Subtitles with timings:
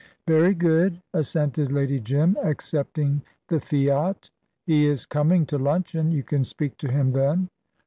[0.25, 4.31] "Very good," assented Lady Jim, accepting the fiat.
[4.65, 7.49] "He is coming to luncheon; you can speak to him then."